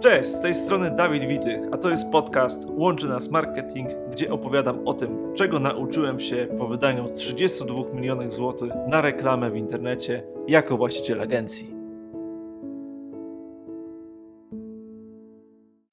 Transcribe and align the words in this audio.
Cześć, 0.00 0.28
z 0.28 0.40
tej 0.40 0.54
strony 0.54 0.90
Dawid 0.90 1.24
Witych, 1.24 1.60
a 1.72 1.76
to 1.76 1.90
jest 1.90 2.10
podcast 2.10 2.64
Łączy 2.68 3.08
Nas 3.08 3.30
Marketing, 3.30 3.88
gdzie 4.12 4.32
opowiadam 4.32 4.88
o 4.88 4.94
tym, 4.94 5.34
czego 5.34 5.60
nauczyłem 5.60 6.20
się 6.20 6.48
po 6.58 6.68
wydaniu 6.68 7.14
32 7.14 7.94
milionów 7.94 8.34
złotych 8.34 8.72
na 8.88 9.00
reklamę 9.00 9.50
w 9.50 9.56
internecie 9.56 10.22
jako 10.48 10.76
właściciel 10.76 11.20
agencji. 11.20 11.74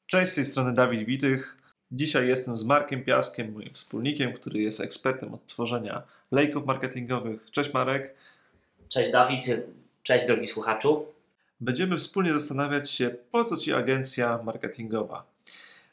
Cześć, 0.08 0.32
z 0.32 0.36
tej 0.36 0.46
strony 0.46 0.74
Dawid 0.74 1.04
Witych. 1.04 1.58
Dzisiaj 1.92 2.28
jestem 2.28 2.58
z 2.58 2.66
Markiem 2.66 3.04
Piaskiem, 3.04 3.54
moim 3.54 3.74
wspólnikiem, 3.74 4.34
który 4.34 4.60
jest 4.60 4.82
ekspertem 4.82 5.34
od 5.34 5.46
tworzenia 5.46 6.04
lejków 6.32 6.66
marketingowych. 6.66 7.52
Cześć 7.52 7.74
Marek. 7.74 8.16
Cześć 8.90 9.12
Dawid, 9.12 9.46
cześć 10.04 10.26
drogi 10.26 10.48
słuchaczu. 10.48 11.17
Będziemy 11.60 11.98
wspólnie 11.98 12.34
zastanawiać 12.34 12.92
się, 12.92 13.16
po 13.32 13.44
co 13.44 13.58
Ci 13.58 13.74
agencja 13.74 14.40
marketingowa. 14.44 15.26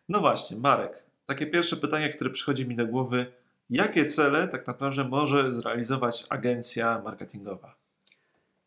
No 0.08 0.20
właśnie, 0.20 0.56
Marek, 0.56 1.02
takie 1.26 1.46
pierwsze 1.46 1.76
pytanie, 1.76 2.10
które 2.10 2.30
przychodzi 2.30 2.66
mi 2.66 2.76
do 2.76 2.86
głowy. 2.86 3.26
Jakie 3.70 4.04
cele 4.04 4.48
tak 4.48 4.66
naprawdę 4.66 5.04
może 5.04 5.52
zrealizować 5.52 6.26
agencja 6.28 7.00
marketingowa? 7.04 7.74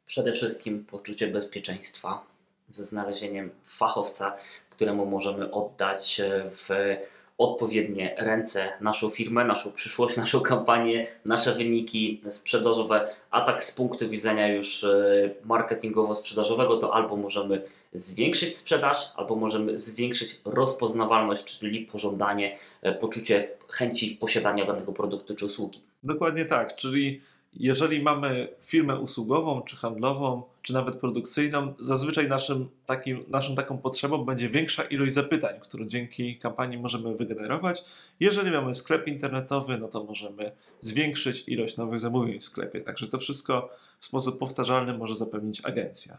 Przede 0.05 0.33
wszystkim 0.33 0.85
poczucie 0.85 1.27
bezpieczeństwa 1.27 2.23
ze 2.67 2.83
znalezieniem 2.83 3.49
fachowca, 3.65 4.37
któremu 4.69 5.05
możemy 5.05 5.51
oddać 5.51 6.21
w 6.51 6.95
odpowiednie 7.37 8.15
ręce 8.17 8.69
naszą 8.81 9.09
firmę, 9.09 9.45
naszą 9.45 9.71
przyszłość, 9.71 10.17
naszą 10.25 10.39
kampanię, 10.39 11.07
nasze 11.25 11.55
wyniki 11.55 12.21
sprzedażowe, 12.29 13.09
a 13.31 13.41
tak 13.41 13.63
z 13.63 13.71
punktu 13.71 14.09
widzenia 14.09 14.47
już 14.47 14.83
e, 14.83 15.29
marketingowo-sprzedażowego, 15.45 16.77
to 16.77 16.93
albo 16.93 17.15
możemy 17.15 17.61
zwiększyć 17.93 18.57
sprzedaż, 18.57 18.97
albo 19.15 19.35
możemy 19.35 19.77
zwiększyć 19.77 20.41
rozpoznawalność, 20.45 21.59
czyli 21.59 21.81
pożądanie, 21.81 22.57
e, 22.81 22.93
poczucie 22.93 23.49
chęci 23.69 24.17
posiadania 24.21 24.65
danego 24.65 24.93
produktu 24.93 25.35
czy 25.35 25.45
usługi. 25.45 25.81
Dokładnie 26.03 26.45
tak, 26.45 26.75
czyli 26.75 27.21
jeżeli 27.59 28.01
mamy 28.01 28.47
firmę 28.61 28.99
usługową, 28.99 29.61
czy 29.61 29.75
handlową, 29.75 30.43
czy 30.61 30.73
nawet 30.73 30.95
produkcyjną, 30.95 31.73
zazwyczaj 31.79 32.27
naszym 32.27 32.69
takim, 32.85 33.23
naszą 33.27 33.55
taką 33.55 33.77
potrzebą 33.77 34.25
będzie 34.25 34.49
większa 34.49 34.83
ilość 34.83 35.13
zapytań, 35.13 35.59
którą 35.59 35.85
dzięki 35.85 36.39
kampanii 36.39 36.77
możemy 36.77 37.15
wygenerować. 37.15 37.83
Jeżeli 38.19 38.51
mamy 38.51 38.75
sklep 38.75 39.07
internetowy, 39.07 39.77
no 39.77 39.87
to 39.87 40.03
możemy 40.03 40.51
zwiększyć 40.81 41.43
ilość 41.47 41.77
nowych 41.77 41.99
zamówień 41.99 42.39
w 42.39 42.43
sklepie. 42.43 42.81
Także 42.81 43.07
to 43.07 43.17
wszystko 43.17 43.69
w 43.99 44.05
sposób 44.05 44.39
powtarzalny 44.39 44.93
może 44.93 45.15
zapewnić 45.15 45.65
agencja. 45.65 46.17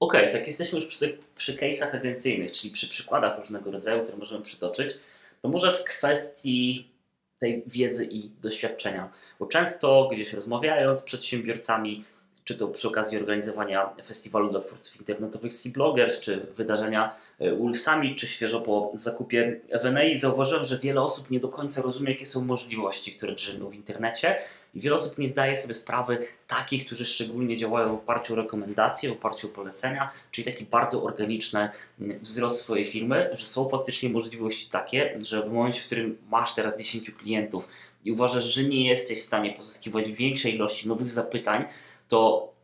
Okej, 0.00 0.20
okay, 0.20 0.32
tak 0.32 0.46
jesteśmy 0.46 0.78
już 0.78 0.88
przy 0.88 0.98
tych 0.98 1.18
przy 1.18 1.56
case'ach 1.56 1.96
agencyjnych, 1.96 2.52
czyli 2.52 2.72
przy 2.72 2.88
przykładach 2.88 3.38
różnego 3.38 3.70
rodzaju, 3.70 4.02
które 4.02 4.18
możemy 4.18 4.44
przytoczyć, 4.44 4.94
to 5.42 5.48
może 5.48 5.72
w 5.72 5.84
kwestii 5.84 6.93
tej 7.38 7.64
wiedzy 7.66 8.06
i 8.06 8.30
doświadczenia. 8.42 9.12
Bo 9.38 9.46
często 9.46 10.08
gdzieś 10.12 10.32
rozmawiając 10.32 10.98
z 10.98 11.02
przedsiębiorcami, 11.02 12.04
czy 12.44 12.54
to 12.54 12.68
przy 12.68 12.88
okazji 12.88 13.18
organizowania 13.18 13.90
festiwalu 14.04 14.50
dla 14.50 14.60
twórców 14.60 14.96
internetowych 14.96 15.54
C-Bloggers, 15.54 16.20
czy 16.20 16.46
wydarzenia 16.56 17.16
e, 17.38 17.56
Wolf 17.56 17.80
Summit, 17.80 18.18
czy 18.18 18.26
świeżo 18.26 18.60
po 18.60 18.90
zakupie 18.94 19.60
FNA, 19.82 20.00
zauważyłem, 20.16 20.64
że 20.64 20.78
wiele 20.78 21.02
osób 21.02 21.30
nie 21.30 21.40
do 21.40 21.48
końca 21.48 21.82
rozumie, 21.82 22.12
jakie 22.12 22.26
są 22.26 22.44
możliwości, 22.44 23.12
które 23.12 23.34
drzemią 23.34 23.68
w 23.68 23.74
internecie 23.74 24.38
i 24.74 24.80
wiele 24.80 24.96
osób 24.96 25.18
nie 25.18 25.28
zdaje 25.28 25.56
sobie 25.56 25.74
sprawy 25.74 26.18
takich, 26.48 26.86
którzy 26.86 27.04
szczególnie 27.04 27.56
działają 27.56 27.88
w 27.88 27.94
oparciu 27.94 28.32
o 28.32 28.36
rekomendacje, 28.36 29.10
w 29.10 29.12
oparciu 29.12 29.46
o 29.46 29.50
polecenia, 29.50 30.10
czyli 30.30 30.52
taki 30.52 30.64
bardzo 30.64 31.02
organiczny 31.02 31.68
wzrost 31.98 32.60
swojej 32.60 32.86
firmy, 32.86 33.30
że 33.32 33.46
są 33.46 33.68
faktycznie 33.68 34.08
możliwości 34.08 34.70
takie, 34.70 35.18
że 35.20 35.42
w 35.42 35.52
momencie, 35.52 35.80
w 35.80 35.86
którym 35.86 36.18
masz 36.30 36.54
teraz 36.54 36.78
10 36.78 37.10
klientów 37.10 37.68
i 38.04 38.12
uważasz, 38.12 38.44
że 38.44 38.64
nie 38.64 38.88
jesteś 38.88 39.18
w 39.18 39.26
stanie 39.26 39.52
pozyskiwać 39.52 40.12
większej 40.12 40.54
ilości 40.54 40.88
nowych 40.88 41.10
zapytań, 41.10 41.64
to 42.08 42.54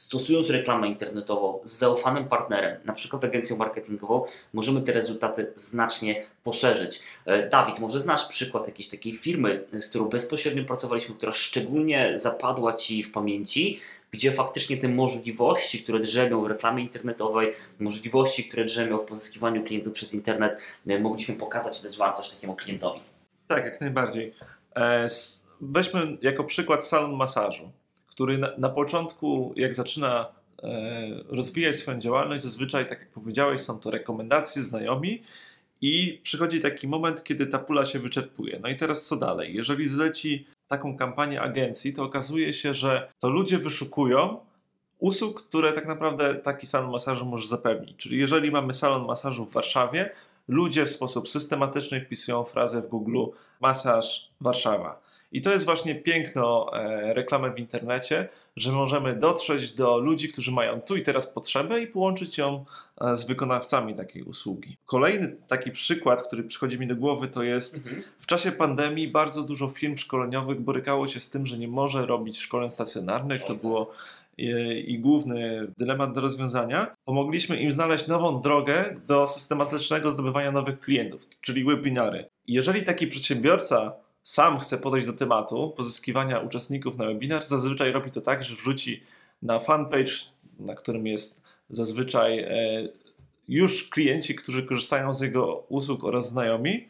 stosując 0.00 0.50
reklamę 0.50 0.88
internetową 0.88 1.60
z 1.64 1.72
zaufanym 1.72 2.28
partnerem, 2.28 2.80
na 2.84 2.92
przykład 2.92 3.24
agencją 3.24 3.56
marketingową, 3.56 4.24
możemy 4.52 4.82
te 4.82 4.92
rezultaty 4.92 5.52
znacznie 5.56 6.26
poszerzyć. 6.44 7.00
E, 7.26 7.48
Dawid, 7.48 7.78
może 7.78 8.00
znasz 8.00 8.28
przykład 8.28 8.66
jakiejś 8.66 8.88
takiej 8.88 9.12
firmy, 9.12 9.64
z 9.72 9.88
którą 9.88 10.04
bezpośrednio 10.04 10.64
pracowaliśmy, 10.64 11.14
która 11.14 11.32
szczególnie 11.32 12.18
zapadła 12.18 12.74
Ci 12.74 13.02
w 13.02 13.12
pamięci, 13.12 13.80
gdzie 14.10 14.32
faktycznie 14.32 14.76
te 14.76 14.88
możliwości, 14.88 15.82
które 15.82 16.00
drzemią 16.00 16.42
w 16.42 16.46
reklamie 16.46 16.82
internetowej, 16.82 17.52
możliwości, 17.80 18.44
które 18.44 18.64
drzemią 18.64 18.98
w 18.98 19.04
pozyskiwaniu 19.04 19.64
klientów 19.64 19.92
przez 19.92 20.14
internet, 20.14 20.58
e, 20.86 20.98
mogliśmy 20.98 21.34
pokazać 21.34 21.82
dać 21.82 21.96
wartość 21.96 22.34
takiemu 22.34 22.56
klientowi. 22.56 23.00
Tak, 23.46 23.64
jak 23.64 23.80
najbardziej. 23.80 24.34
E, 24.76 25.06
weźmy 25.60 26.18
jako 26.22 26.44
przykład 26.44 26.86
salon 26.86 27.12
masażu 27.12 27.70
który 28.20 28.38
na, 28.38 28.48
na 28.58 28.68
początku, 28.68 29.52
jak 29.56 29.74
zaczyna 29.74 30.26
e, 30.62 31.08
rozwijać 31.28 31.76
swoją 31.76 31.98
działalność, 31.98 32.42
zazwyczaj, 32.42 32.88
tak 32.88 32.98
jak 32.98 33.08
powiedziałeś, 33.08 33.60
są 33.60 33.78
to 33.78 33.90
rekomendacje, 33.90 34.62
znajomi 34.62 35.22
i 35.80 36.20
przychodzi 36.22 36.60
taki 36.60 36.88
moment, 36.88 37.24
kiedy 37.24 37.46
ta 37.46 37.58
pula 37.58 37.84
się 37.84 37.98
wyczerpuje. 37.98 38.60
No 38.62 38.68
i 38.68 38.76
teraz 38.76 39.06
co 39.06 39.16
dalej? 39.16 39.54
Jeżeli 39.54 39.88
zleci 39.88 40.46
taką 40.68 40.96
kampanię 40.96 41.40
agencji, 41.40 41.92
to 41.92 42.04
okazuje 42.04 42.52
się, 42.52 42.74
że 42.74 43.08
to 43.18 43.30
ludzie 43.30 43.58
wyszukują 43.58 44.40
usług, 44.98 45.42
które 45.42 45.72
tak 45.72 45.86
naprawdę 45.86 46.34
taki 46.34 46.66
salon 46.66 46.90
masażu 46.90 47.26
może 47.26 47.46
zapewnić. 47.46 47.96
Czyli 47.96 48.18
jeżeli 48.18 48.50
mamy 48.50 48.74
salon 48.74 49.06
masażu 49.06 49.46
w 49.46 49.52
Warszawie, 49.52 50.10
ludzie 50.48 50.86
w 50.86 50.90
sposób 50.90 51.28
systematyczny 51.28 52.00
wpisują 52.00 52.44
frazę 52.44 52.82
w 52.82 52.86
Google 52.86 53.24
masaż 53.60 54.30
Warszawa 54.40 55.09
i 55.32 55.42
to 55.42 55.50
jest 55.50 55.64
właśnie 55.64 55.94
piękno 55.94 56.70
e, 56.72 57.14
reklamy 57.14 57.50
w 57.50 57.58
internecie, 57.58 58.28
że 58.56 58.72
możemy 58.72 59.16
dotrzeć 59.16 59.72
do 59.72 59.98
ludzi, 59.98 60.28
którzy 60.28 60.52
mają 60.52 60.80
tu 60.80 60.96
i 60.96 61.02
teraz 61.02 61.26
potrzebę 61.26 61.82
i 61.82 61.86
połączyć 61.86 62.38
ją 62.38 62.64
e, 63.00 63.16
z 63.16 63.24
wykonawcami 63.24 63.94
takiej 63.94 64.22
usługi. 64.22 64.76
Kolejny 64.86 65.36
taki 65.48 65.70
przykład, 65.70 66.22
który 66.22 66.42
przychodzi 66.42 66.78
mi 66.78 66.86
do 66.86 66.96
głowy, 66.96 67.28
to 67.28 67.42
jest 67.42 67.76
mhm. 67.76 68.02
w 68.18 68.26
czasie 68.26 68.52
pandemii 68.52 69.08
bardzo 69.08 69.42
dużo 69.42 69.68
firm 69.68 69.96
szkoleniowych 69.96 70.60
borykało 70.60 71.08
się 71.08 71.20
z 71.20 71.30
tym, 71.30 71.46
że 71.46 71.58
nie 71.58 71.68
może 71.68 72.06
robić 72.06 72.38
szkoleń 72.38 72.70
stacjonarnych. 72.70 73.44
To 73.44 73.54
było 73.54 73.92
i, 74.38 74.50
e, 74.50 74.80
i 74.80 74.98
główny 74.98 75.66
dylemat 75.78 76.12
do 76.12 76.20
rozwiązania, 76.20 76.96
pomogliśmy 77.04 77.56
im 77.56 77.72
znaleźć 77.72 78.06
nową 78.06 78.40
drogę 78.40 78.96
do 79.06 79.26
systematycznego 79.26 80.12
zdobywania 80.12 80.52
nowych 80.52 80.80
klientów, 80.80 81.22
czyli 81.40 81.64
webinary. 81.64 82.28
Jeżeli 82.46 82.82
taki 82.82 83.06
przedsiębiorca 83.06 83.92
sam 84.22 84.60
chce 84.60 84.78
podejść 84.78 85.06
do 85.06 85.12
tematu 85.12 85.74
pozyskiwania 85.76 86.40
uczestników 86.40 86.96
na 86.96 87.06
webinar, 87.06 87.42
zazwyczaj 87.42 87.92
robi 87.92 88.10
to 88.10 88.20
tak, 88.20 88.44
że 88.44 88.56
wrzuci 88.56 89.02
na 89.42 89.58
fanpage, 89.58 90.12
na 90.58 90.74
którym 90.74 91.06
jest 91.06 91.44
zazwyczaj 91.70 92.38
e, 92.38 92.48
już 93.48 93.88
klienci, 93.88 94.34
którzy 94.34 94.62
korzystają 94.62 95.14
z 95.14 95.20
jego 95.20 95.64
usług 95.68 96.04
oraz 96.04 96.28
znajomi, 96.28 96.88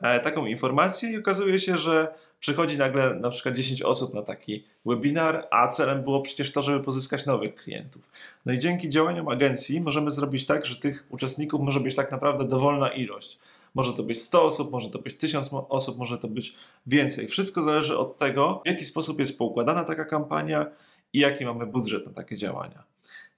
e, 0.00 0.20
taką 0.20 0.46
informację 0.46 1.10
i 1.10 1.18
okazuje 1.18 1.60
się, 1.60 1.78
że 1.78 2.14
przychodzi 2.40 2.78
nagle 2.78 3.14
na 3.14 3.30
przykład 3.30 3.54
10 3.54 3.82
osób 3.82 4.14
na 4.14 4.22
taki 4.22 4.64
webinar, 4.86 5.48
a 5.50 5.68
celem 5.68 6.02
było 6.02 6.20
przecież 6.20 6.52
to, 6.52 6.62
żeby 6.62 6.84
pozyskać 6.84 7.26
nowych 7.26 7.54
klientów. 7.54 8.10
No 8.46 8.52
i 8.52 8.58
dzięki 8.58 8.88
działaniom 8.88 9.28
agencji 9.28 9.80
możemy 9.80 10.10
zrobić 10.10 10.46
tak, 10.46 10.66
że 10.66 10.76
tych 10.76 11.06
uczestników 11.08 11.60
może 11.60 11.80
być 11.80 11.94
tak 11.94 12.10
naprawdę 12.10 12.44
dowolna 12.48 12.88
ilość. 12.88 13.38
Może 13.74 13.92
to 13.92 14.02
być 14.02 14.22
100 14.22 14.44
osób, 14.44 14.72
może 14.72 14.90
to 14.90 14.98
być 14.98 15.16
1000 15.18 15.50
osób, 15.68 15.98
może 15.98 16.18
to 16.18 16.28
być 16.28 16.54
więcej. 16.86 17.28
Wszystko 17.28 17.62
zależy 17.62 17.98
od 17.98 18.18
tego, 18.18 18.62
w 18.64 18.68
jaki 18.68 18.84
sposób 18.84 19.20
jest 19.20 19.38
poukładana 19.38 19.84
taka 19.84 20.04
kampania 20.04 20.66
i 21.12 21.18
jaki 21.18 21.44
mamy 21.44 21.66
budżet 21.66 22.06
na 22.06 22.12
takie 22.12 22.36
działania. 22.36 22.82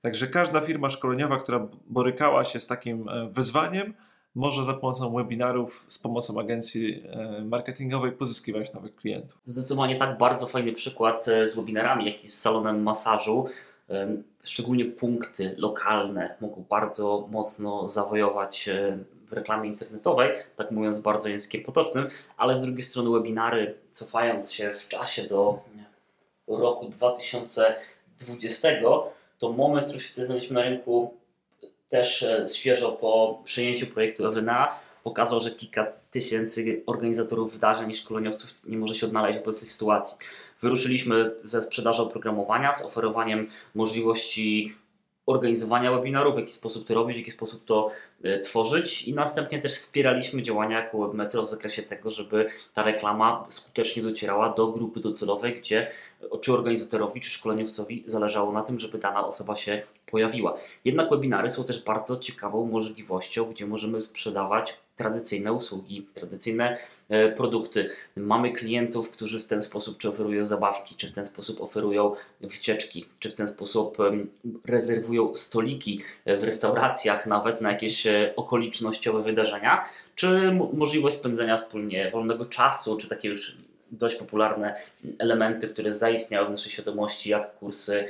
Także 0.03 0.27
każda 0.27 0.61
firma 0.61 0.91
szkoleniowa, 0.91 1.39
która 1.39 1.69
borykała 1.87 2.45
się 2.45 2.61
z 2.61 2.67
takim 2.67 3.09
e, 3.09 3.29
wyzwaniem, 3.29 3.95
może 4.35 4.65
za 4.65 4.75
pomocą 4.75 5.15
webinarów, 5.15 5.85
z 5.89 5.99
pomocą 5.99 6.41
agencji 6.41 7.03
e, 7.07 7.45
marketingowej 7.45 8.13
pozyskiwać 8.13 8.73
nowych 8.73 8.97
klientów. 8.97 9.39
Zdecydowanie 9.45 9.97
tak, 9.97 10.19
bardzo 10.19 10.47
fajny 10.47 10.73
przykład 10.73 11.29
e, 11.29 11.47
z 11.47 11.57
webinarami, 11.57 12.07
jak 12.07 12.25
i 12.25 12.29
z 12.29 12.39
salonem 12.39 12.83
masażu. 12.83 13.47
Szczególnie 14.45 14.85
punkty 14.85 15.55
lokalne 15.59 16.35
mogą 16.41 16.65
bardzo 16.69 17.29
mocno 17.31 17.89
zawojować 17.89 18.69
w 19.29 19.33
reklamie 19.33 19.69
internetowej, 19.69 20.31
tak 20.57 20.71
mówiąc 20.71 20.99
bardzo 20.99 21.29
językiem 21.29 21.63
potocznym, 21.63 22.09
ale 22.37 22.57
z 22.57 22.63
drugiej 22.63 22.83
strony 22.83 23.11
webinary, 23.11 23.75
cofając 23.95 24.53
się 24.53 24.75
w 24.75 24.89
czasie 24.89 25.23
do 25.23 25.63
roku 26.49 26.89
2020, 26.89 28.69
to 29.39 29.53
moment, 29.53 29.85
który 29.85 30.01
się 30.01 30.25
znaleźliśmy 30.25 30.55
na 30.55 30.63
rynku 30.63 31.15
też 31.91 32.23
e, 32.23 32.45
świeżo 32.55 32.93
po 32.93 33.41
przyjęciu 33.45 33.87
projektu 33.87 34.27
EWNA 34.27 34.75
pokazał, 35.05 35.41
że 35.41 35.51
kilka 35.51 35.93
tysięcy 36.11 36.83
organizatorów 36.87 37.53
wydarzeń 37.53 37.91
i 37.91 37.95
szkoleniowców 37.95 38.55
nie 38.65 38.79
może 38.79 38.95
się 38.95 39.07
odnaleźć 39.07 39.39
w 39.39 39.43
obecnej 39.43 39.69
sytuacji. 39.69 40.19
Wyruszyliśmy 40.63 41.31
ze 41.37 41.63
sprzedażą 41.63 42.03
oprogramowania, 42.03 42.73
z 42.73 42.85
oferowaniem 42.85 43.49
możliwości 43.75 44.75
organizowania 45.27 45.93
webinarów, 45.93 46.35
w 46.35 46.39
jaki 46.39 46.53
sposób 46.53 46.87
to 46.87 46.95
robić, 46.95 47.17
w 47.17 47.21
jaki 47.21 47.31
sposób 47.31 47.65
to 47.65 47.91
e, 48.23 48.41
tworzyć 48.41 49.03
i 49.03 49.15
następnie 49.15 49.61
też 49.61 49.73
wspieraliśmy 49.73 50.43
działania 50.43 50.81
jako 50.81 50.99
WebMetro 50.99 51.43
w 51.43 51.49
zakresie 51.49 51.83
tego, 51.83 52.11
żeby 52.11 52.47
ta 52.75 52.83
reklama 52.83 53.47
skutecznie 53.49 54.03
docierała 54.03 54.49
do 54.49 54.67
grupy 54.67 55.01
docelowej, 55.01 55.61
gdzie 55.61 55.91
czy 56.41 56.53
organizatorowi, 56.53 57.21
czy 57.21 57.31
szkoleniowcowi 57.31 58.03
zależało 58.07 58.53
na 58.53 58.63
tym, 58.63 58.81
żeby 58.81 58.99
dana 58.99 59.27
osoba 59.27 59.57
się 59.57 59.81
pojawiła. 60.07 60.59
Jednak 60.85 61.11
webinary 61.11 61.51
są 61.51 61.65
też 61.65 61.85
bardzo 61.85 62.17
ciekawą 62.17 62.67
możliwością, 62.67 63.45
gdzie 63.45 63.67
możemy 63.67 64.01
sprzedawać 64.01 64.77
tradycyjne 65.01 65.53
usługi, 65.53 66.07
tradycyjne 66.15 66.79
e, 67.09 67.33
produkty. 67.33 67.91
Mamy 68.17 68.53
klientów, 68.53 69.11
którzy 69.11 69.41
w 69.41 69.47
ten 69.47 69.63
sposób 69.63 69.99
czy 69.99 70.09
oferują 70.09 70.47
zabawki, 70.47 70.95
czy 70.97 71.09
w 71.09 71.13
ten 71.13 71.27
sposób 71.27 71.61
oferują 71.61 72.15
wycieczki, 72.41 73.05
czy 73.19 73.31
w 73.31 73.35
ten 73.35 73.49
sposób 73.49 73.99
rezerwują 74.65 75.35
stoliki 75.35 76.01
w 76.27 76.45
restauracjach, 76.45 77.27
nawet 77.27 77.61
na 77.61 77.73
jakieś 77.73 78.07
e, 78.07 78.33
okolicznościowe 78.37 79.23
wydarzenia, 79.23 79.85
czy 80.15 80.53
możliwość 80.73 81.17
spędzenia 81.17 81.57
wspólnie 81.57 82.11
wolnego 82.11 82.47
czasu, 82.47 82.97
czy 82.97 83.09
takie 83.09 83.29
już 83.29 83.57
dość 83.91 84.17
popularne 84.17 84.75
elementy, 85.19 85.69
które 85.69 85.93
zaistniały 85.93 86.47
w 86.47 86.51
naszej 86.51 86.73
świadomości, 86.73 87.31
jak 87.31 87.55
kursy 87.55 88.05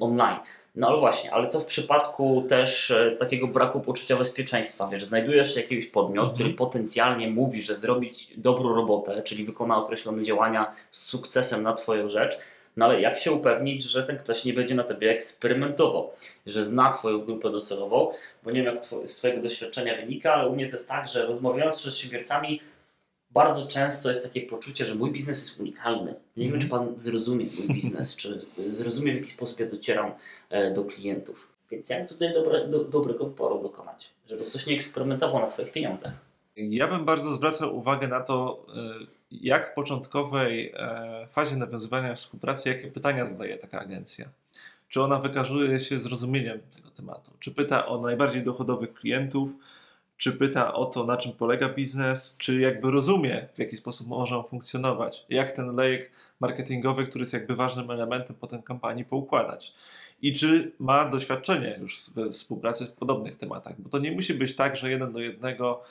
online. 0.00 0.38
No 0.76 0.88
ale 0.88 0.98
właśnie, 0.98 1.32
ale 1.32 1.48
co 1.48 1.60
w 1.60 1.64
przypadku 1.64 2.44
też 2.48 2.90
e, 2.90 3.10
takiego 3.10 3.46
braku 3.46 3.80
poczucia 3.80 4.16
bezpieczeństwa? 4.16 4.88
Wiesz, 4.88 5.04
znajdujesz 5.04 5.56
jakiegoś 5.56 5.86
podmiot, 5.86 6.24
mhm. 6.24 6.34
który 6.34 6.50
potencjalnie 6.50 7.30
mówi, 7.30 7.62
że 7.62 7.74
zrobić 7.74 8.32
dobrą 8.36 8.74
robotę, 8.74 9.22
czyli 9.22 9.44
wykona 9.44 9.78
określone 9.78 10.22
działania 10.22 10.72
z 10.90 11.02
sukcesem 11.02 11.62
na 11.62 11.72
Twoją 11.72 12.08
rzecz, 12.08 12.38
no 12.76 12.84
ale 12.84 13.00
jak 13.00 13.18
się 13.18 13.32
upewnić, 13.32 13.84
że 13.84 14.02
ten 14.02 14.18
ktoś 14.18 14.44
nie 14.44 14.52
będzie 14.52 14.74
na 14.74 14.84
Tobie 14.84 15.10
eksperymentował, 15.10 16.10
że 16.46 16.64
zna 16.64 16.90
Twoją 16.90 17.18
grupę 17.18 17.50
docelową, 17.50 18.10
bo 18.42 18.50
nie 18.50 18.62
wiem 18.62 18.74
jak 18.74 18.84
z 19.08 19.16
Twojego 19.16 19.42
doświadczenia 19.42 19.96
wynika, 19.96 20.34
ale 20.34 20.48
u 20.48 20.54
mnie 20.54 20.66
to 20.66 20.76
jest 20.76 20.88
tak, 20.88 21.08
że 21.08 21.26
rozmawiając 21.26 21.74
z 21.74 21.78
przedsiębiorcami, 21.78 22.60
bardzo 23.30 23.66
często 23.66 24.08
jest 24.08 24.24
takie 24.24 24.42
poczucie, 24.42 24.86
że 24.86 24.94
mój 24.94 25.12
biznes 25.12 25.48
jest 25.48 25.60
unikalny. 25.60 26.14
Nie 26.36 26.50
wiem, 26.50 26.60
czy 26.60 26.68
Pan 26.68 26.98
zrozumie 26.98 27.46
mój 27.58 27.74
biznes, 27.74 28.16
czy 28.16 28.46
zrozumie, 28.66 29.12
w 29.12 29.16
jaki 29.16 29.30
sposób 29.30 29.60
ja 29.60 29.66
docieram 29.66 30.12
e, 30.50 30.74
do 30.74 30.84
klientów. 30.84 31.48
Więc 31.70 31.90
jak 31.90 32.08
tutaj 32.08 32.32
dobre, 32.32 32.68
do, 32.68 32.84
dobrego 32.84 33.24
wyboru 33.24 33.62
dokonać, 33.62 34.10
żeby 34.28 34.44
ktoś 34.44 34.66
nie 34.66 34.74
eksperymentował 34.74 35.40
na 35.40 35.46
Twoich 35.46 35.72
pieniądzach? 35.72 36.12
Ja 36.56 36.88
bym 36.88 37.04
bardzo 37.04 37.30
zwracał 37.32 37.76
uwagę 37.76 38.08
na 38.08 38.20
to, 38.20 38.66
e, 38.76 39.06
jak 39.30 39.70
w 39.70 39.74
początkowej 39.74 40.72
e, 40.76 41.26
fazie 41.30 41.56
nawiązywania 41.56 42.14
współpracy, 42.14 42.68
jakie 42.68 42.88
pytania 42.88 43.26
zadaje 43.26 43.58
taka 43.58 43.80
agencja. 43.80 44.28
Czy 44.88 45.02
ona 45.02 45.18
wykazuje 45.18 45.78
się 45.78 45.98
zrozumieniem 45.98 46.60
tego 46.74 46.90
tematu? 46.90 47.30
Czy 47.40 47.50
pyta 47.50 47.86
o 47.86 48.00
najbardziej 48.00 48.42
dochodowych 48.42 48.94
klientów? 48.94 49.50
Czy 50.16 50.32
pyta 50.32 50.74
o 50.74 50.86
to, 50.86 51.04
na 51.04 51.16
czym 51.16 51.32
polega 51.32 51.68
biznes, 51.68 52.36
czy 52.38 52.60
jakby 52.60 52.90
rozumie, 52.90 53.48
w 53.54 53.58
jaki 53.58 53.76
sposób 53.76 54.08
może 54.08 54.38
on 54.38 54.44
funkcjonować, 54.44 55.26
jak 55.28 55.52
ten 55.52 55.76
lejek 55.76 56.10
marketingowy, 56.40 57.04
który 57.04 57.22
jest 57.22 57.32
jakby 57.32 57.56
ważnym 57.56 57.90
elementem 57.90 58.36
potem 58.40 58.62
kampanii, 58.62 59.04
poukładać. 59.04 59.74
I 60.22 60.34
czy 60.34 60.72
ma 60.78 61.04
doświadczenie 61.04 61.78
już 61.80 62.10
we 62.10 62.30
współpracy 62.30 62.86
w 62.86 62.92
podobnych 62.92 63.36
tematach, 63.36 63.80
bo 63.80 63.88
to 63.88 63.98
nie 63.98 64.12
musi 64.12 64.34
być 64.34 64.56
tak, 64.56 64.76
że 64.76 64.90
jeden 64.90 65.12
do 65.12 65.20
jednego 65.20 65.82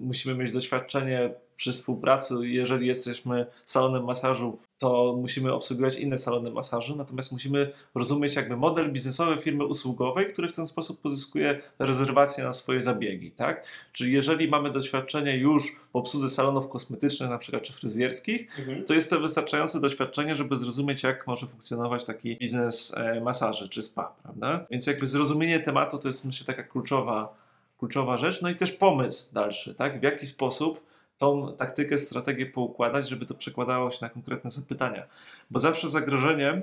musimy 0.00 0.34
mieć 0.34 0.52
doświadczenie 0.52 1.30
przy 1.58 1.72
współpracy, 1.72 2.34
jeżeli 2.42 2.86
jesteśmy 2.86 3.46
salonem 3.64 4.04
masażu, 4.04 4.58
to 4.78 5.16
musimy 5.20 5.52
obsługiwać 5.52 5.96
inne 5.96 6.18
salony 6.18 6.50
masażu, 6.50 6.96
natomiast 6.96 7.32
musimy 7.32 7.72
rozumieć 7.94 8.34
jakby 8.34 8.56
model 8.56 8.92
biznesowy 8.92 9.42
firmy 9.42 9.64
usługowej, 9.64 10.26
który 10.26 10.48
w 10.48 10.56
ten 10.56 10.66
sposób 10.66 11.00
pozyskuje 11.00 11.60
rezerwacje 11.78 12.44
na 12.44 12.52
swoje 12.52 12.80
zabiegi, 12.80 13.30
tak? 13.30 13.66
Czyli 13.92 14.12
jeżeli 14.12 14.48
mamy 14.48 14.70
doświadczenie 14.70 15.36
już 15.36 15.72
w 15.92 15.96
obsłudze 15.96 16.28
salonów 16.28 16.68
kosmetycznych, 16.68 17.30
na 17.30 17.38
przykład 17.38 17.62
czy 17.62 17.72
fryzjerskich, 17.72 18.58
mhm. 18.58 18.84
to 18.84 18.94
jest 18.94 19.10
to 19.10 19.20
wystarczające 19.20 19.80
doświadczenie, 19.80 20.36
żeby 20.36 20.56
zrozumieć, 20.56 21.02
jak 21.02 21.26
może 21.26 21.46
funkcjonować 21.46 22.04
taki 22.04 22.36
biznes 22.36 22.94
e, 22.96 23.20
masaży 23.20 23.68
czy 23.68 23.82
spa, 23.82 24.14
prawda? 24.22 24.66
Więc 24.70 24.86
jakby 24.86 25.06
zrozumienie 25.06 25.60
tematu 25.60 25.98
to 25.98 26.08
jest 26.08 26.24
myślę 26.24 26.46
taka 26.46 26.62
kluczowa, 26.62 27.47
kluczowa 27.78 28.16
rzecz, 28.16 28.42
no 28.42 28.48
i 28.48 28.56
też 28.56 28.72
pomysł 28.72 29.34
dalszy, 29.34 29.74
tak? 29.74 30.00
W 30.00 30.02
jaki 30.02 30.26
sposób 30.26 30.88
tą 31.18 31.56
taktykę, 31.56 31.98
strategię 31.98 32.46
poukładać, 32.46 33.08
żeby 33.08 33.26
to 33.26 33.34
przekładało 33.34 33.90
się 33.90 33.98
na 34.02 34.08
konkretne 34.08 34.50
zapytania. 34.50 35.02
Bo 35.50 35.60
zawsze 35.60 35.88
zagrożeniem 35.88 36.62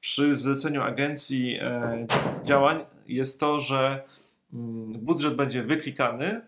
przy 0.00 0.34
zleceniu 0.34 0.82
agencji 0.82 1.58
e, 1.60 2.06
działań 2.44 2.84
jest 3.06 3.40
to, 3.40 3.60
że 3.60 4.02
mm, 4.52 4.92
budżet 4.92 5.34
będzie 5.34 5.62
wyklikany, 5.62 6.40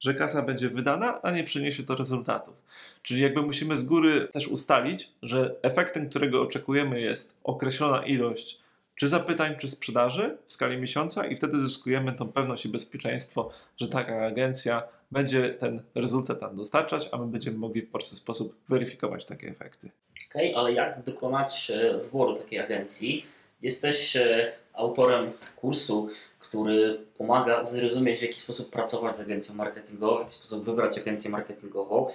że 0.00 0.14
kasa 0.14 0.42
będzie 0.42 0.68
wydana, 0.68 1.22
a 1.22 1.30
nie 1.30 1.44
przyniesie 1.44 1.82
to 1.82 1.96
rezultatów. 1.96 2.62
Czyli 3.02 3.22
jakby 3.22 3.42
musimy 3.42 3.76
z 3.76 3.84
góry 3.84 4.28
też 4.32 4.48
ustalić, 4.48 5.12
że 5.22 5.54
efektem, 5.62 6.10
którego 6.10 6.42
oczekujemy 6.42 7.00
jest 7.00 7.40
określona 7.44 8.06
ilość 8.06 8.60
czy 9.00 9.08
zapytań, 9.08 9.56
czy 9.58 9.68
sprzedaży 9.68 10.36
w 10.46 10.52
skali 10.52 10.76
miesiąca 10.76 11.26
i 11.26 11.36
wtedy 11.36 11.60
zyskujemy 11.60 12.12
tą 12.12 12.32
pewność 12.32 12.66
i 12.66 12.68
bezpieczeństwo, 12.68 13.50
że 13.76 13.88
taka 13.88 14.26
agencja 14.26 14.82
będzie 15.10 15.50
ten 15.50 15.82
rezultat 15.94 16.40
nam 16.40 16.56
dostarczać, 16.56 17.08
a 17.12 17.18
my 17.18 17.26
będziemy 17.26 17.58
mogli 17.58 17.82
w 17.82 17.90
prosty 17.90 18.16
sposób 18.16 18.56
weryfikować 18.68 19.24
takie 19.24 19.48
efekty. 19.48 19.90
Okej, 20.30 20.50
okay, 20.50 20.60
ale 20.60 20.72
jak 20.72 21.02
dokonać 21.02 21.70
e, 21.70 21.98
wyboru 21.98 22.36
takiej 22.36 22.58
agencji? 22.58 23.26
Jesteś 23.62 24.16
e, 24.16 24.52
autorem 24.72 25.30
kursu, 25.56 26.08
który 26.38 27.00
pomaga 27.18 27.64
zrozumieć, 27.64 28.20
w 28.20 28.22
jaki 28.22 28.40
sposób 28.40 28.70
pracować 28.70 29.16
z 29.16 29.20
agencją 29.20 29.54
marketingową, 29.54 30.16
w 30.16 30.20
jaki 30.20 30.32
sposób 30.32 30.64
wybrać 30.64 30.98
agencję 30.98 31.30
marketingową. 31.30 32.08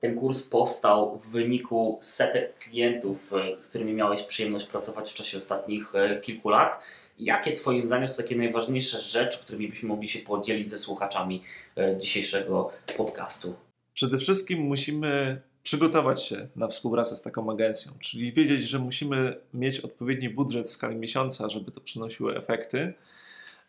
Ten 0.00 0.16
kurs 0.16 0.42
powstał 0.42 1.18
w 1.18 1.30
wyniku 1.30 1.98
setek 2.00 2.58
klientów, 2.58 3.32
e, 3.32 3.62
z 3.62 3.68
którymi 3.68 3.92
miałeś 3.92 4.22
przyjemność 4.22 4.66
pracować 4.66 5.12
w 5.12 5.14
czasie 5.14 5.36
ostatnich 5.36 5.92
kilku 6.22 6.48
lat 6.48 6.82
Jakie 7.18 7.52
Twoim 7.52 7.82
zdaniem 7.82 8.08
są 8.08 8.22
takie 8.22 8.36
najważniejsze 8.36 9.00
rzeczy, 9.00 9.38
którymi 9.38 9.68
byśmy 9.68 9.88
mogli 9.88 10.08
się 10.08 10.18
podzielić 10.18 10.68
ze 10.68 10.78
słuchaczami 10.78 11.42
e, 11.76 11.96
dzisiejszego 11.96 12.70
podcastu? 12.96 13.54
Przede 13.94 14.18
wszystkim 14.18 14.60
musimy 14.60 15.40
przygotować 15.62 16.24
się 16.24 16.48
na 16.56 16.68
współpracę 16.68 17.16
z 17.16 17.22
taką 17.22 17.50
agencją, 17.50 17.92
czyli 18.00 18.32
wiedzieć, 18.32 18.68
że 18.68 18.78
musimy 18.78 19.36
mieć 19.54 19.80
odpowiedni 19.80 20.28
budżet 20.28 20.66
w 20.66 20.70
skali 20.70 20.96
miesiąca, 20.96 21.48
żeby 21.48 21.70
to 21.70 21.80
przynosiło 21.80 22.36
efekty. 22.36 22.94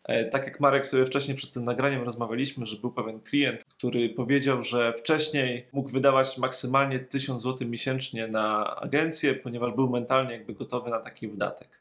E, 0.04 0.24
tak 0.24 0.44
jak 0.44 0.60
Marek 0.60 0.86
sobie 0.86 1.06
wcześniej 1.06 1.36
przed 1.36 1.52
tym 1.52 1.64
nagraniem 1.64 2.02
rozmawialiśmy, 2.02 2.66
że 2.66 2.76
był 2.76 2.90
pewien 2.90 3.20
klient, 3.20 3.64
który 3.64 4.08
powiedział, 4.08 4.62
że 4.62 4.92
wcześniej 4.92 5.66
mógł 5.72 5.88
wydawać 5.88 6.38
maksymalnie 6.38 6.98
1000 6.98 7.42
zł 7.42 7.68
miesięcznie 7.68 8.26
na 8.26 8.76
agencję, 8.76 9.34
ponieważ 9.34 9.72
był 9.72 9.90
mentalnie 9.90 10.32
jakby 10.32 10.54
gotowy 10.54 10.90
na 10.90 10.98
taki 10.98 11.28
wydatek. 11.28 11.80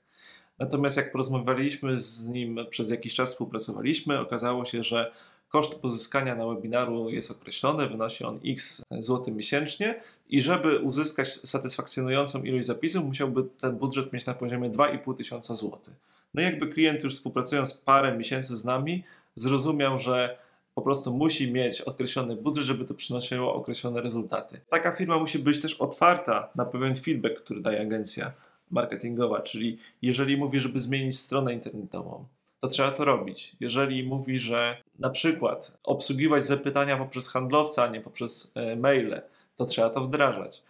Natomiast 0.59 0.97
jak 0.97 1.11
porozmawialiśmy 1.11 1.99
z 1.99 2.27
nim, 2.27 2.59
przez 2.69 2.89
jakiś 2.89 3.13
czas 3.13 3.29
współpracowaliśmy, 3.31 4.19
okazało 4.19 4.65
się, 4.65 4.83
że 4.83 5.11
koszt 5.49 5.81
pozyskania 5.81 6.35
na 6.35 6.47
webinaru 6.47 7.09
jest 7.09 7.31
określony, 7.31 7.87
wynosi 7.87 8.23
on 8.23 8.39
x 8.45 8.83
złotych 8.99 9.35
miesięcznie 9.35 10.01
i 10.29 10.41
żeby 10.41 10.79
uzyskać 10.79 11.33
satysfakcjonującą 11.33 12.43
ilość 12.43 12.67
zapisów, 12.67 13.05
musiałby 13.05 13.43
ten 13.61 13.77
budżet 13.77 14.13
mieć 14.13 14.25
na 14.25 14.33
poziomie 14.33 14.69
2,5 14.69 15.17
tysiąca 15.17 15.55
złotych. 15.55 15.93
No 16.33 16.41
i 16.41 16.45
jakby 16.45 16.67
klient 16.67 17.03
już 17.03 17.15
współpracując 17.15 17.73
parę 17.73 18.17
miesięcy 18.17 18.57
z 18.57 18.65
nami, 18.65 19.03
zrozumiał, 19.35 19.99
że 19.99 20.37
po 20.75 20.81
prostu 20.81 21.13
musi 21.13 21.51
mieć 21.51 21.81
określony 21.81 22.35
budżet, 22.35 22.65
żeby 22.65 22.85
to 22.85 22.93
przynosiło 22.93 23.55
określone 23.55 24.01
rezultaty. 24.01 24.61
Taka 24.69 24.91
firma 24.91 25.19
musi 25.19 25.39
być 25.39 25.61
też 25.61 25.73
otwarta 25.73 26.49
na 26.55 26.65
pewien 26.65 26.95
feedback, 26.95 27.41
który 27.41 27.61
daje 27.61 27.81
agencja 27.81 28.31
marketingowa, 28.71 29.41
czyli 29.41 29.77
jeżeli 30.01 30.37
mówi, 30.37 30.59
żeby 30.59 30.79
zmienić 30.79 31.19
stronę 31.19 31.53
internetową, 31.53 32.25
to 32.59 32.67
trzeba 32.67 32.91
to 32.91 33.05
robić. 33.05 33.55
Jeżeli 33.59 34.03
mówi, 34.03 34.39
że 34.39 34.77
na 34.99 35.09
przykład 35.09 35.77
obsługiwać 35.83 36.45
zapytania 36.45 36.97
poprzez 36.97 37.29
handlowca, 37.29 37.83
a 37.83 37.87
nie 37.87 38.01
poprzez 38.01 38.51
e, 38.55 38.75
maile, 38.75 39.21
to 39.55 39.65
trzeba 39.65 39.89
to 39.89 40.01
wdrażać. 40.01 40.63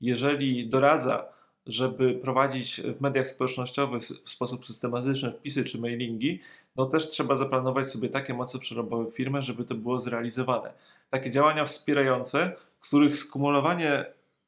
Jeżeli 0.00 0.68
doradza, 0.68 1.28
żeby 1.66 2.14
prowadzić 2.14 2.80
w 2.80 3.00
mediach 3.00 3.28
społecznościowych 3.28 4.02
w 4.02 4.30
sposób 4.30 4.66
systematyczny 4.66 5.32
wpisy 5.32 5.64
czy 5.64 5.78
mailingi, 5.78 6.40
no 6.76 6.86
też 6.86 7.08
trzeba 7.08 7.34
zaplanować 7.34 7.86
sobie 7.86 8.08
takie 8.08 8.34
moce 8.34 8.58
przerobowe 8.58 9.10
firmy, 9.10 9.42
żeby 9.42 9.64
to 9.64 9.74
było 9.74 9.98
zrealizowane. 9.98 10.72
Takie 11.10 11.30
działania 11.30 11.64
wspierające, 11.64 12.52
których 12.80 13.18
skumulowanie 13.18 14.04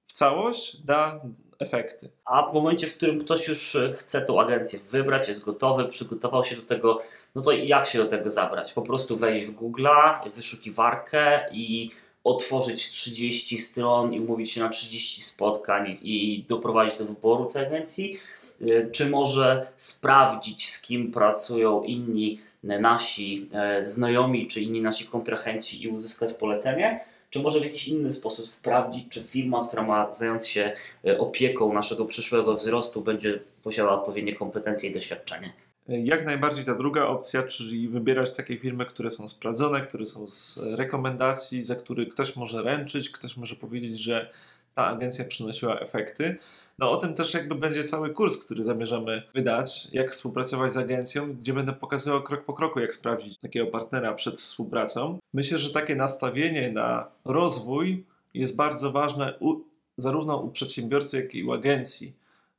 w 0.06 0.12
całość 0.12 0.76
da 0.76 1.20
efekty. 1.58 2.10
A 2.24 2.50
w 2.50 2.54
momencie, 2.54 2.86
w 2.86 2.96
którym 2.96 3.24
ktoś 3.24 3.48
już 3.48 3.76
e, 3.76 3.92
chce 3.92 4.20
tą 4.20 4.40
agencję 4.40 4.78
wybrać, 4.78 5.28
jest 5.28 5.44
gotowy, 5.44 5.84
przygotował 5.84 6.44
się 6.44 6.56
do 6.56 6.62
tego, 6.62 7.02
no 7.34 7.42
to 7.42 7.52
jak 7.52 7.86
się 7.86 7.98
do 7.98 8.06
tego 8.06 8.30
zabrać? 8.30 8.72
Po 8.72 8.82
prostu 8.82 9.16
wejść 9.16 9.46
w 9.46 9.56
Google'a, 9.56 10.30
wyszukiwarkę 10.36 11.40
i 11.52 11.90
otworzyć 12.28 12.90
30 12.90 13.58
stron 13.58 14.12
i 14.12 14.20
umówić 14.20 14.52
się 14.52 14.60
na 14.60 14.68
30 14.68 15.22
spotkań 15.22 15.94
i 16.02 16.44
doprowadzić 16.48 16.98
do 16.98 17.04
wyboru 17.04 17.46
tej 17.46 17.66
agencji? 17.66 18.18
y, 18.62 18.88
czy 18.92 19.06
może 19.06 19.66
sprawdzić, 19.76 20.68
z 20.68 20.82
kim 20.82 21.12
pracują 21.12 21.82
inni 21.82 22.40
nasi 22.62 23.48
e, 23.52 23.84
znajomi, 23.84 24.46
czy 24.46 24.60
inni 24.60 24.80
nasi 24.80 25.06
kontrahenci 25.06 25.82
i 25.82 25.88
uzyskać 25.88 26.34
polecenie, 26.34 27.00
czy 27.30 27.40
może 27.40 27.60
w 27.60 27.64
jakiś 27.64 27.88
inny 27.88 28.10
sposób 28.10 28.48
sprawdzić, 28.48 29.04
czy 29.08 29.22
firma, 29.22 29.66
która 29.66 29.82
ma 29.82 30.12
zająć 30.12 30.48
się 30.48 30.72
e, 31.06 31.18
opieką 31.18 31.72
naszego 31.72 32.04
przyszłego 32.04 32.54
wzrostu, 32.54 33.00
będzie 33.00 33.40
posiadała 33.62 34.00
odpowiednie 34.00 34.34
kompetencje 34.34 34.90
i 34.90 34.94
doświadczenie. 34.94 35.52
Jak 35.88 36.26
najbardziej 36.26 36.64
ta 36.64 36.74
druga 36.74 37.06
opcja, 37.06 37.42
czyli 37.42 37.88
wybierać 37.88 38.30
takie 38.30 38.58
firmy, 38.58 38.86
które 38.86 39.10
są 39.10 39.28
sprawdzone, 39.28 39.80
które 39.80 40.06
są 40.06 40.28
z 40.28 40.60
rekomendacji, 40.62 41.62
za 41.62 41.76
które 41.76 42.06
ktoś 42.06 42.36
może 42.36 42.62
ręczyć, 42.62 43.10
ktoś 43.10 43.36
może 43.36 43.56
powiedzieć, 43.56 44.00
że 44.00 44.30
ta 44.74 44.86
agencja 44.86 45.24
przynosiła 45.24 45.80
efekty. 45.80 46.36
No 46.78 46.90
o 46.90 46.96
tym 46.96 47.14
też 47.14 47.34
jakby 47.34 47.54
będzie 47.54 47.84
cały 47.84 48.10
kurs, 48.10 48.44
który 48.44 48.64
zamierzamy 48.64 49.22
wydać, 49.34 49.88
jak 49.92 50.12
współpracować 50.12 50.72
z 50.72 50.76
agencją, 50.76 51.32
gdzie 51.32 51.52
będę 51.52 51.72
pokazywał 51.72 52.22
krok 52.22 52.44
po 52.44 52.52
kroku, 52.52 52.80
jak 52.80 52.94
sprawdzić 52.94 53.38
takiego 53.38 53.66
partnera 53.66 54.14
przed 54.14 54.40
współpracą. 54.40 55.18
Myślę, 55.34 55.58
że 55.58 55.70
takie 55.70 55.96
nastawienie 55.96 56.72
na 56.72 57.08
rozwój 57.24 58.04
jest 58.34 58.56
bardzo 58.56 58.92
ważne 58.92 59.38
u, 59.40 59.54
zarówno 59.96 60.36
u 60.36 60.50
przedsiębiorcy, 60.50 61.16
jak 61.16 61.34
i 61.34 61.44
u 61.44 61.52
agencji, 61.52 62.12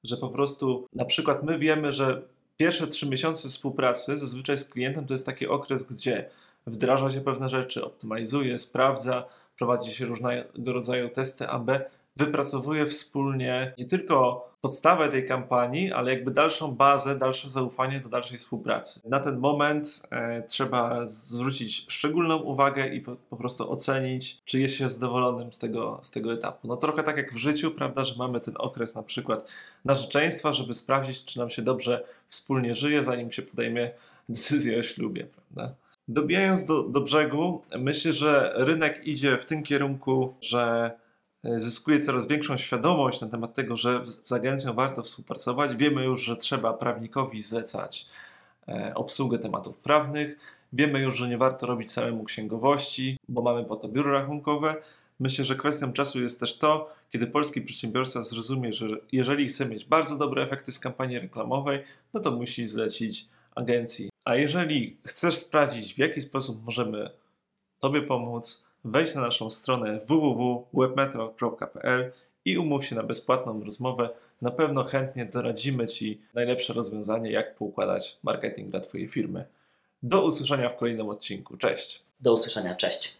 że 0.04 0.18
po 0.18 0.30
prostu 0.30 0.88
na 0.94 1.06
przykład 1.06 1.44
my 1.44 1.60
wiemy, 1.60 1.92
że 1.92 2.22
pierwsze 2.60 2.88
trzy 2.88 3.10
miesiące 3.10 3.50
współpracy 3.50 4.18
zazwyczaj 4.18 4.58
z 4.58 4.70
klientem 4.70 5.06
to 5.06 5.14
jest 5.14 5.26
taki 5.26 5.48
okres, 5.48 5.84
gdzie 5.84 6.30
wdraża 6.68 7.10
się 7.10 7.22
pewne 7.22 7.50
rzeczy, 7.50 7.86
optymalizuje, 7.86 8.60
sprawdza, 8.60 9.26
prowadzi 9.58 9.94
się 9.94 10.06
różnego 10.06 10.44
rodzaju 10.66 11.10
testy 11.10 11.48
AB, 11.48 11.72
wypracowuje 12.20 12.86
wspólnie 12.86 13.74
nie 13.78 13.86
tylko 13.86 14.50
podstawę 14.62 15.10
tej 15.10 15.28
kampanii, 15.28 15.92
ale 15.92 16.14
jakby 16.14 16.32
dalszą 16.32 16.72
bazę, 16.72 17.18
dalsze 17.18 17.50
zaufanie 17.50 18.00
do 18.00 18.10
dalszej 18.10 18.38
współpracy. 18.38 19.02
Na 19.10 19.20
ten 19.20 19.38
moment 19.38 20.08
e, 20.12 20.44
trzeba 20.44 21.08
zwrócić 21.08 21.86
szczególną 21.88 22.38
uwagę 22.38 22.88
i 22.88 23.02
po, 23.02 23.16
po, 23.30 23.38
prostu 23.38 23.72
ocenić, 23.72 24.42
czy 24.46 24.60
jest 24.60 24.76
się 24.76 24.90
zadowolonym 24.90 25.54
z 25.54 25.60
tego, 25.60 26.00
z 26.04 26.12
tego 26.12 26.34
etapu. 26.34 26.68
No 26.68 26.78
trochę 26.78 27.04
tak 27.04 27.18
jak 27.18 27.34
w 27.34 27.38
życiu, 27.38 27.72
prawda, 27.72 28.06
że 28.06 28.16
mamy 28.18 28.42
ten 28.42 28.54
okres 28.58 28.96
na 28.96 29.04
przykład 29.04 29.48
narzeczeństwa, 29.86 30.54
żeby 30.54 30.76
sprawdzić, 30.76 31.26
czy 31.26 31.40
nam 31.40 31.50
się 31.50 31.62
dobrze 31.62 32.04
wspólnie 32.30 32.76
żyje, 32.76 33.04
zanim 33.04 33.32
się 33.32 33.42
podejmie 33.42 33.92
decyzję 34.30 34.80
o 34.80 34.82
ślubie, 34.82 35.26
prawda. 35.26 35.76
Dobijając 36.08 36.66
do, 36.66 36.84
do 36.84 37.02
brzegu, 37.02 37.62
myślę, 37.78 38.14
że 38.14 38.54
rynek 38.56 39.08
idzie 39.08 39.38
w 39.38 39.46
tym 39.46 39.64
kierunku, 39.64 40.34
że 40.42 40.92
zyskuje 41.44 42.00
coraz 42.00 42.28
większą 42.28 42.58
świadomość 42.58 43.22
na 43.22 43.28
temat 43.28 43.54
tego, 43.54 43.78
że 43.78 44.06
z 44.06 44.32
agencją 44.32 44.74
warto 44.74 45.04
współpracować. 45.04 45.76
Wiemy 45.76 46.04
już, 46.04 46.24
że 46.24 46.36
trzeba 46.36 46.74
prawnikowi 46.74 47.42
zlecać 47.42 48.06
e, 48.68 48.92
obsługę 48.96 49.40
tematów 49.40 49.78
prawnych. 49.78 50.38
Wiemy 50.74 51.00
już, 51.02 51.18
że 51.18 51.30
nie 51.30 51.38
warto 51.38 51.66
robić 51.66 51.92
samemu 51.92 52.24
księgowości, 52.24 53.18
bo 53.30 53.42
mamy 53.42 53.66
po 53.66 53.76
to 53.76 53.88
biuro 53.88 54.12
rachunkowe. 54.12 54.76
Myślę, 55.20 55.46
że 55.46 55.56
kwestią 55.56 55.94
czasu 55.94 56.22
jest 56.22 56.40
też 56.40 56.58
to, 56.58 56.94
kiedy 57.12 57.28
polski 57.28 57.62
przedsiębiorca 57.62 58.24
zrozumie, 58.24 58.74
że 58.74 58.88
jeżeli 59.12 59.48
chce 59.48 59.66
mieć 59.66 59.86
bardzo 59.86 60.18
dobre 60.18 60.44
efekty 60.44 60.72
z 60.72 60.80
kampanii 60.80 61.20
reklamowej, 61.20 61.84
no 62.14 62.20
to 62.20 62.32
musi 62.32 62.66
zlecić 62.66 63.28
agencji. 63.56 64.10
A 64.26 64.36
jeżeli 64.36 64.98
chcesz 65.06 65.36
sprawdzić, 65.36 65.94
w 65.94 65.98
jaki 65.98 66.22
sposób 66.22 66.66
możemy 66.66 67.10
Tobie 67.80 68.02
pomóc, 68.02 68.69
wejdź 68.86 69.16
na 69.16 69.22
naszą 69.22 69.50
stronę 69.50 70.00
www.webmetro.pl 70.00 72.12
i 72.46 72.58
umów 72.58 72.86
się 72.86 72.96
na 72.96 73.04
bezpłatną 73.04 73.64
rozmowę. 73.64 74.10
Na 74.42 74.52
pewno 74.52 74.84
chętnie 74.84 75.26
doradzimy 75.26 75.88
Ci 75.88 76.22
najlepsze 76.34 76.74
rozwiązanie, 76.74 77.32
jak 77.32 77.56
poukładać 77.56 78.18
marketing 78.24 78.70
dla 78.70 78.80
Twojej 78.80 79.08
firmy. 79.08 79.46
Do 80.04 80.26
usłyszenia 80.26 80.70
w 80.70 80.78
kolejnym 80.78 81.10
odcinku. 81.10 81.58
Cześć. 81.58 82.04
Do 82.20 82.34
usłyszenia. 82.34 82.76
Cześć. 82.76 83.19